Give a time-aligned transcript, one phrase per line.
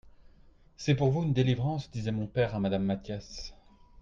[0.77, 3.53] C'est pour vous une delivrance, disait mon pere a Madame Mathias.